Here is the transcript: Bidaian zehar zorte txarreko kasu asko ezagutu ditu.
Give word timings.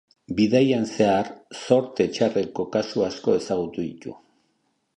Bidaian 0.37 0.87
zehar 0.91 1.29
zorte 1.67 2.07
txarreko 2.15 2.67
kasu 2.77 3.07
asko 3.09 3.39
ezagutu 3.43 3.87
ditu. 3.89 4.19